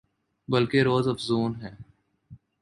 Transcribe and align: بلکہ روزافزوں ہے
بلکہ 0.47 0.83
روزافزوں 0.83 1.45
ہے 1.61 1.71